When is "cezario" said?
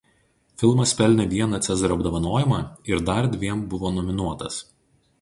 1.69-1.99